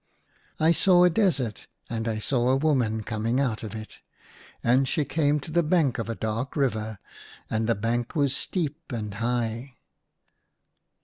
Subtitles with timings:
[0.59, 3.99] I saw a desert and I saw a woman coming out of it.
[4.63, 6.97] And she came to the bank of a dark river;
[7.51, 9.75] and the bank was steep and high.